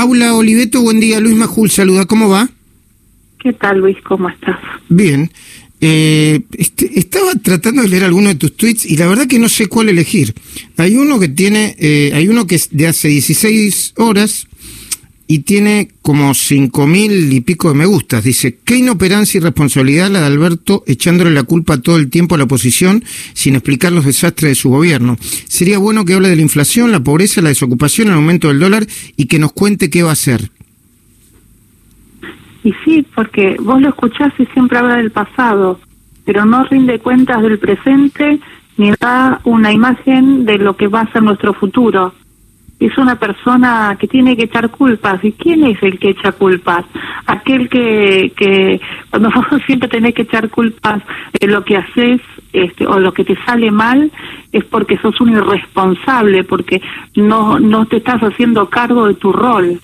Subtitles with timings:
[0.00, 1.20] Paula Oliveto, buen día.
[1.20, 2.06] Luis Majul, saluda.
[2.06, 2.48] ¿Cómo va?
[3.38, 3.98] ¿Qué tal, Luis?
[4.02, 4.58] ¿Cómo estás?
[4.88, 5.30] Bien.
[5.78, 9.50] Eh, este, estaba tratando de leer alguno de tus tweets y la verdad que no
[9.50, 10.32] sé cuál elegir.
[10.78, 14.46] Hay uno que tiene, eh, hay uno que es de hace 16 horas
[15.30, 18.24] y tiene como cinco mil y pico de me gustas.
[18.24, 22.38] Dice, qué inoperancia y responsabilidad la de Alberto echándole la culpa todo el tiempo a
[22.38, 25.16] la oposición sin explicar los desastres de su gobierno.
[25.20, 28.88] Sería bueno que hable de la inflación, la pobreza, la desocupación, el aumento del dólar
[29.16, 30.50] y que nos cuente qué va a hacer.
[32.64, 35.78] Y sí, porque vos lo escuchás y siempre habla del pasado,
[36.24, 38.40] pero no rinde cuentas del presente
[38.78, 42.14] ni da una imagen de lo que va a ser nuestro futuro.
[42.80, 45.22] Es una persona que tiene que echar culpas.
[45.22, 46.84] ¿Y quién es el que echa culpas?
[47.26, 48.80] Aquel que, que
[49.10, 51.02] cuando vos siempre tenés que echar culpas
[51.38, 52.20] de lo que haces
[52.52, 54.10] este, o lo que te sale mal,
[54.50, 56.82] es porque sos un irresponsable, porque
[57.14, 59.78] no, no te estás haciendo cargo de tu rol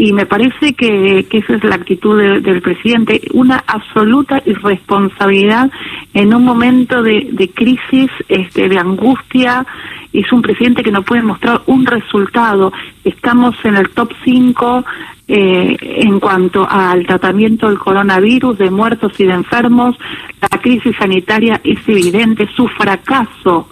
[0.00, 5.70] y me parece que, esa es la actitud del presidente, una absoluta irresponsabilidad
[6.14, 9.66] en un momento de, crisis, este, de angustia.
[10.10, 12.72] Es un presidente que no puede mostrar un resultado.
[13.04, 14.84] Estamos en el top 5
[15.28, 19.98] eh, en cuanto al tratamiento del coronavirus, de muertos y de enfermos.
[20.40, 23.68] La crisis sanitaria es evidente, su fracaso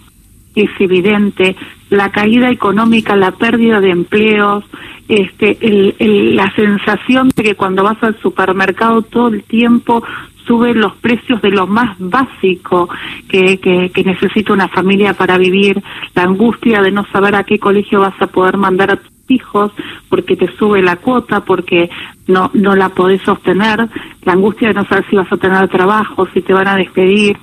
[0.55, 1.57] es evidente,
[1.91, 4.65] la caída económica, la pérdida de empleos,
[5.09, 5.57] este,
[6.01, 10.03] la sensación de que cuando vas al supermercado todo el tiempo
[10.47, 12.89] suben los precios de lo más básico
[13.29, 15.83] que, que, necesita una familia para vivir,
[16.15, 19.73] la angustia de no saber a qué colegio vas a poder mandar a tus hijos
[20.09, 21.91] porque te sube la cuota, porque
[22.27, 23.89] no, no la podés sostener,
[24.25, 27.37] la angustia de no saber si vas a tener trabajo, si te van a despedir,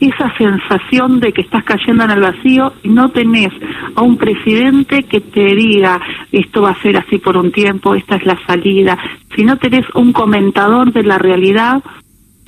[0.00, 3.52] esa sensación de que estás cayendo en el vacío y no tenés
[3.94, 6.00] a un presidente que te diga
[6.32, 8.98] esto va a ser así por un tiempo, esta es la salida,
[9.34, 11.82] si no tenés un comentador de la realidad,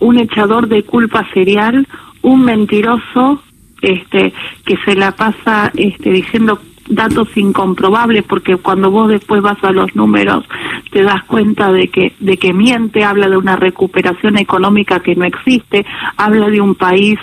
[0.01, 1.87] un echador de culpa serial,
[2.23, 3.43] un mentiroso
[3.81, 4.33] este
[4.65, 9.95] que se la pasa este diciendo datos incomprobables porque cuando vos después vas a los
[9.95, 10.45] números
[10.91, 15.25] te das cuenta de que de que miente habla de una recuperación económica que no
[15.25, 15.85] existe
[16.17, 17.19] habla de un país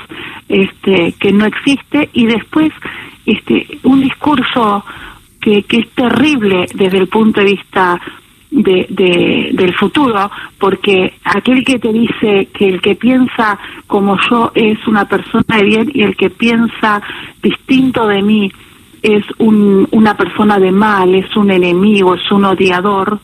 [0.48, 2.72] este que no existe y después
[3.26, 4.84] este un discurso
[5.42, 8.00] que, que es terrible desde el punto de vista
[8.56, 14.52] de, de, del futuro, porque aquel que te dice que el que piensa como yo
[14.56, 17.02] es una persona de bien y el que piensa
[17.44, 18.52] distinto de mí
[19.06, 23.20] es un, una persona de mal, es un enemigo, es un odiador,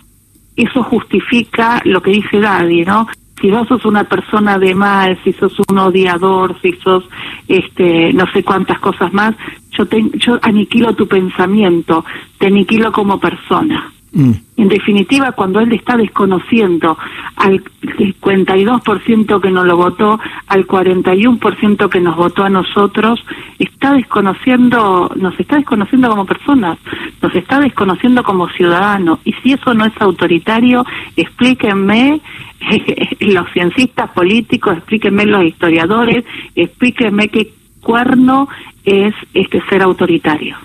[0.56, 3.08] eso justifica lo que dice Daddy, ¿no?
[3.40, 7.04] Si vos sos una persona de mal, si sos un odiador, si sos
[7.48, 9.34] este no sé cuántas cosas más,
[9.72, 12.06] yo te, yo aniquilo tu pensamiento,
[12.38, 13.92] te aniquilo como persona.
[14.14, 14.32] Mm.
[14.58, 16.98] En definitiva, cuando él está desconociendo
[17.38, 23.24] al 52% que nos lo votó, al 41% que nos votó a nosotros,
[23.58, 26.78] está desconociendo, nos está desconociendo como personas,
[27.22, 29.20] nos está desconociendo como ciudadanos.
[29.24, 30.86] Y si eso no es autoritario,
[31.16, 32.20] explíquenme
[33.22, 38.50] los ciencistas políticos, explíquenme los historiadores, explíquenme qué cuerno
[38.84, 40.58] es este ser autoritario.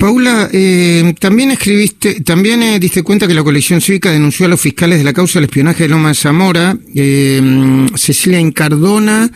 [0.00, 4.58] Paula, eh, también escribiste, también eh, diste cuenta que la colección cívica denunció a los
[4.58, 9.28] fiscales de la causa del espionaje de Loma de Zamora, eh, Cecilia Incardona,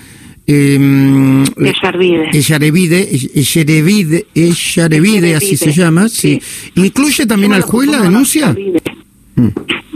[0.46, 2.30] eh, Ellarevide,
[4.34, 6.40] Ellarevide, así se llama, sí.
[6.76, 8.56] ¿Incluye también al juez la denuncia?
[9.36, 9.48] Mm.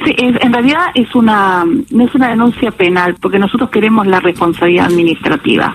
[0.05, 4.87] Sí, en realidad es una no es una denuncia penal porque nosotros queremos la responsabilidad
[4.87, 5.75] administrativa.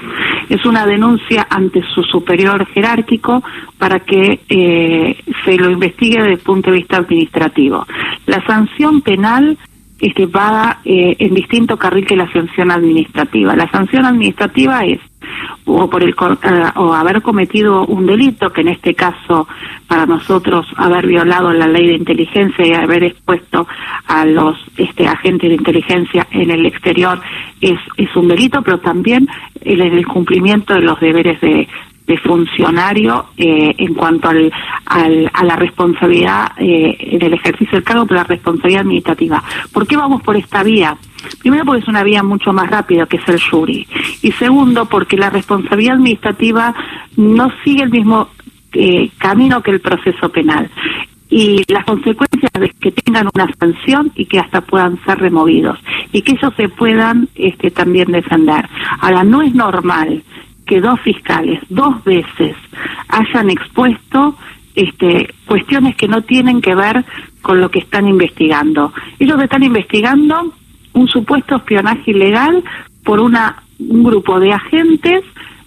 [0.49, 3.43] Es una denuncia ante su superior jerárquico
[3.77, 7.85] para que eh, se lo investigue desde el punto de vista administrativo.
[8.25, 9.57] La sanción penal
[9.99, 13.55] este, va eh, en distinto carril que la sanción administrativa.
[13.55, 14.99] La sanción administrativa es
[15.65, 19.47] o por el eh, o haber cometido un delito que en este caso
[19.87, 23.67] para nosotros haber violado la ley de inteligencia y haber expuesto
[24.07, 27.21] a los este agentes de inteligencia en el exterior
[27.61, 29.27] es es un delito pero también
[29.61, 31.67] el, el cumplimiento de los deberes de
[32.07, 34.51] de funcionario eh, en cuanto al,
[34.85, 39.43] al, a la responsabilidad eh, en el ejercicio del cargo, pero la responsabilidad administrativa.
[39.71, 40.97] ¿Por qué vamos por esta vía?
[41.43, 43.85] Primero porque es una vía mucho más rápida que es el jury.
[44.21, 46.73] Y segundo porque la responsabilidad administrativa
[47.17, 48.29] no sigue el mismo
[48.71, 50.71] eh, camino que el proceso penal
[51.29, 55.79] y las consecuencias de que tengan una sanción y que hasta puedan ser removidos
[56.11, 58.69] y que ellos se puedan este, también defender.
[58.99, 60.23] Ahora, no es normal
[60.65, 62.55] que dos fiscales dos veces
[63.09, 64.37] hayan expuesto
[64.75, 67.03] este, cuestiones que no tienen que ver
[67.41, 68.93] con lo que están investigando.
[69.19, 70.53] Ellos están investigando
[70.93, 72.63] un supuesto espionaje ilegal
[73.03, 75.23] por una un grupo de agentes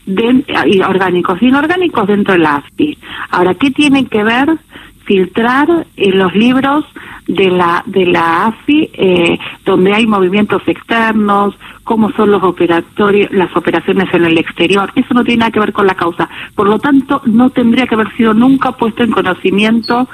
[0.06, 0.44] de,
[0.86, 2.96] orgánicos y inorgánicos dentro de la AFI.
[3.30, 4.56] Ahora, ¿qué tiene que ver
[5.04, 6.84] filtrar en los libros
[7.28, 11.54] de la de la AFI eh, donde hay movimientos externos,
[11.86, 14.90] cómo son los operatorios, las operaciones en el exterior.
[14.96, 16.28] Eso no tiene nada que ver con la causa.
[16.56, 20.08] Por lo tanto, no tendría que haber sido nunca puesto en conocimiento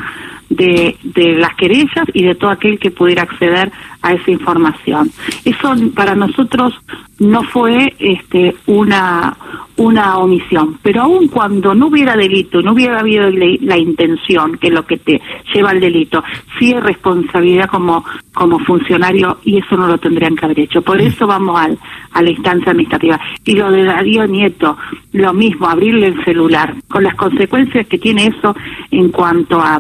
[0.50, 3.72] de, de las querellas y de todo aquel que pudiera acceder
[4.02, 5.10] a esa información.
[5.46, 6.74] Eso para nosotros
[7.18, 9.34] no fue este, una,
[9.76, 14.74] una omisión, pero aun cuando no hubiera delito, no hubiera habido la intención, que es
[14.74, 15.20] lo que te
[15.54, 16.22] lleva al delito,
[16.58, 18.04] sí hay responsabilidad como,
[18.34, 20.82] como funcionario y eso no lo tendrían que haber hecho.
[20.82, 21.78] Por eso vamos al,
[22.12, 23.20] a la instancia administrativa.
[23.44, 24.76] Y lo de Darío Nieto,
[25.12, 28.54] lo mismo, abrirle el celular, con las consecuencias que tiene eso
[28.90, 29.78] en cuanto a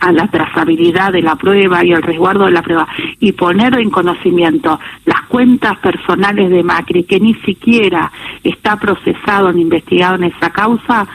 [0.00, 2.86] a la trazabilidad de la prueba y el resguardo de la prueba
[3.18, 8.10] y poner en conocimiento las cuentas personales de Macri que ni siquiera
[8.42, 11.06] está procesado ni investigado en esa causa,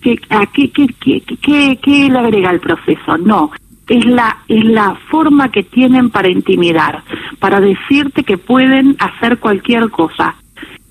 [0.00, 0.16] ¿qué,
[0.52, 3.16] qué, qué, qué, qué le agrega el proceso?
[3.18, 3.50] No,
[3.88, 7.02] es la es la forma que tienen para intimidar,
[7.42, 10.36] para decirte que pueden hacer cualquier cosa.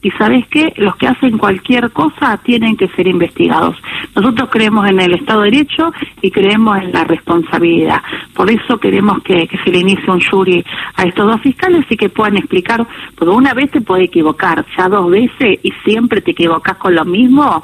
[0.02, 3.78] Y sabes qué, los que hacen cualquier cosa tienen que ser investigados.
[4.14, 8.02] Nosotros creemos en el Estado de Derecho y creemos en la responsabilidad.
[8.34, 10.66] Por eso queremos que, se le inicie un jury
[10.96, 14.90] a estos dos fiscales y que puedan explicar, porque una vez te puede equivocar, ya
[14.90, 17.64] dos veces y siempre te equivocas con lo mismo,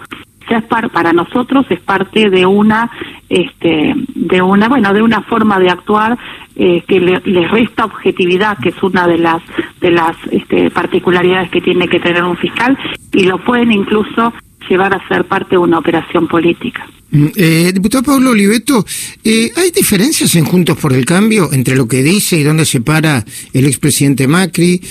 [0.49, 2.89] ya es para nosotros es parte de una
[3.29, 6.17] este de una bueno de una forma de actuar
[6.55, 9.41] eh, que le, resta objetividad que es una de las
[9.79, 12.77] de las este, particularidades que tiene que tener un fiscal
[13.13, 14.33] y lo pueden incluso
[14.69, 16.87] llevar a ser parte de una operación política.
[17.09, 18.85] Mm, eh, diputado Pablo Oliveto,
[19.23, 22.81] eh, ¿hay diferencias en Juntos por el Cambio entre lo que dice y dónde se
[22.81, 23.23] para
[23.53, 24.81] el expresidente Macri?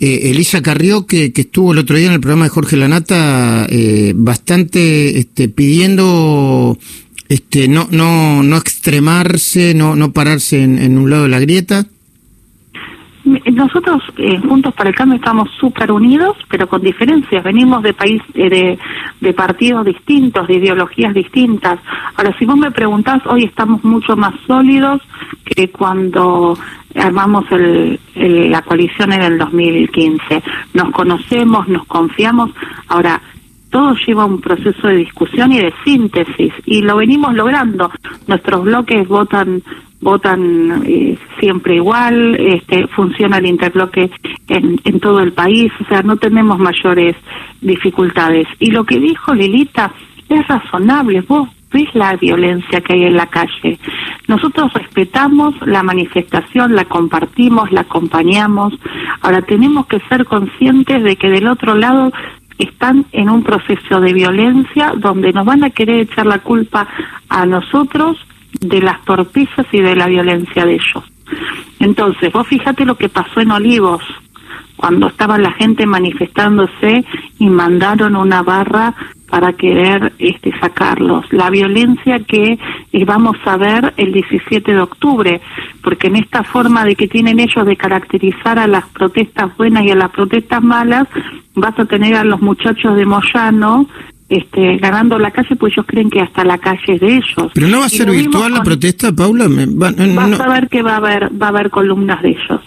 [0.00, 4.12] Eh, Elisa Carrió, que, estuvo el otro día en el programa de Jorge Lanata, eh,
[4.16, 6.76] bastante este, pidiendo
[7.28, 11.86] este, no, no, no extremarse, no, no pararse en un lado de la grieta.
[13.24, 17.44] Nosotros, eh, Juntos para el Cambio, estamos súper unidos, pero con diferencias.
[17.44, 18.78] Venimos de país, eh, de,
[19.20, 21.78] de, partidos distintos, de ideologías distintas.
[22.16, 25.02] Ahora, si vos me preguntás, hoy estamos mucho más sólidos
[25.44, 26.56] que cuando
[26.94, 30.42] armamos el, la coalición en el 2015.
[30.74, 32.50] Nos conocemos, nos confiamos.
[32.88, 33.20] Ahora,
[33.70, 37.90] todo lleva un proceso de discusión y de síntesis y lo venimos logrando.
[38.26, 39.62] Nuestros bloques votan
[40.00, 44.10] votan eh, siempre igual, este, funciona el interbloque
[44.48, 47.16] en, en todo el país, o sea, no tenemos mayores
[47.60, 48.46] dificultades.
[48.58, 49.92] Y lo que dijo Lilita
[50.28, 53.78] es razonable, vos ves la violencia que hay en la calle.
[54.26, 58.74] Nosotros respetamos la manifestación, la compartimos, la acompañamos.
[59.22, 62.12] Ahora tenemos que ser conscientes de que del otro lado
[62.62, 66.88] están en un proceso de violencia donde nos van a querer echar la culpa
[67.28, 68.18] a nosotros
[68.60, 71.04] de las torpezas y de la violencia de ellos.
[71.78, 74.02] Entonces, vos fíjate lo que pasó en Olivos,
[74.80, 77.04] cuando estaba la gente manifestándose
[77.38, 78.94] y mandaron una barra
[79.28, 81.30] para querer este, sacarlos.
[81.32, 82.58] La violencia que
[82.92, 85.42] eh, vamos a ver el 17 de octubre,
[85.82, 89.90] porque en esta forma de que tienen ellos de caracterizar a las protestas buenas y
[89.90, 91.06] a las protestas malas,
[91.54, 93.86] vas a tener a los muchachos de Moyano
[94.30, 97.50] este, ganando la calle, pues ellos creen que hasta la calle es de ellos.
[97.52, 99.46] Pero no va a ser virtual la protesta, Paula.
[99.48, 102.60] Vas a ver que va a haber, va a haber columnas de ellos.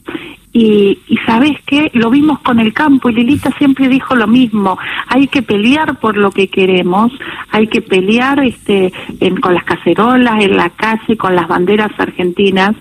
[0.55, 4.77] Y, y sabes qué, lo vimos con el campo y Lilita siempre dijo lo mismo,
[5.07, 7.11] hay que pelear por lo que queremos,
[7.49, 12.75] hay que pelear este, en, con las cacerolas, en la calle, con las banderas argentinas,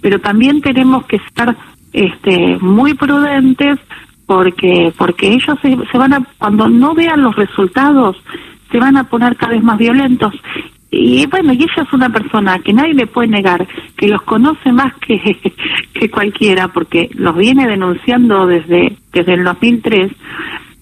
[0.00, 1.54] pero también tenemos que estar
[1.92, 3.78] este, muy prudentes
[4.26, 8.16] porque porque ellos se, se, van a cuando no vean los resultados
[8.70, 10.34] se van a poner cada vez más violentos
[10.90, 13.66] y bueno y ella es una persona que nadie le puede negar
[13.96, 15.18] que los conoce más que
[15.92, 20.12] que cualquiera porque los viene denunciando desde desde el 2003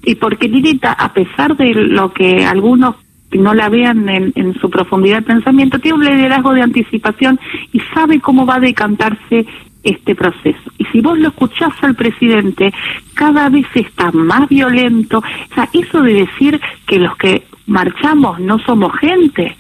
[0.05, 2.95] y porque Lilita a pesar de lo que algunos
[3.33, 7.39] no la vean en, en su profundidad de pensamiento, tiene un liderazgo de anticipación
[7.73, 9.47] y sabe cómo va a decantarse
[9.83, 10.73] este proceso.
[10.79, 12.73] Y si vos lo escuchás al presidente,
[13.15, 15.19] cada vez está más violento.
[15.19, 19.57] O sea, eso de decir que los que marchamos no somos gente,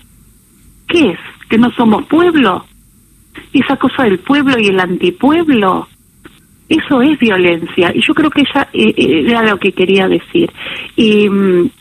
[0.88, 1.19] ¿qué es?
[1.49, 2.64] ¿Que no somos pueblo?
[3.52, 5.88] Esa cosa del pueblo y el antipueblo,
[6.69, 7.93] eso es violencia.
[7.95, 10.50] Y yo creo que ella eh, eh, era lo que quería decir.
[10.97, 11.28] Y,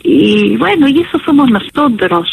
[0.03, 2.27] y bueno, y eso somos nosotros.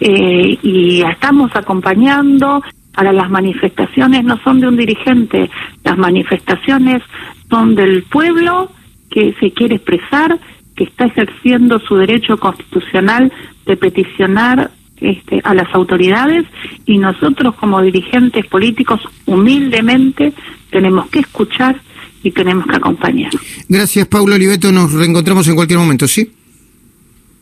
[0.00, 2.62] eh, y estamos acompañando.
[2.94, 5.50] Ahora las manifestaciones no son de un dirigente,
[5.82, 7.02] las manifestaciones
[7.48, 8.70] son del pueblo
[9.10, 10.38] que se quiere expresar,
[10.76, 13.32] que está ejerciendo su derecho constitucional
[13.66, 14.70] de peticionar
[15.02, 16.44] este, a las autoridades
[16.86, 20.32] y nosotros como dirigentes políticos humildemente
[20.70, 21.80] tenemos que escuchar
[22.22, 23.32] y tenemos que acompañar.
[23.68, 24.70] Gracias, Paulo Oliveto.
[24.70, 26.30] Nos reencontramos en cualquier momento, ¿sí?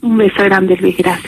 [0.03, 0.97] Un beso grande, Luis.
[0.97, 1.19] Gracias.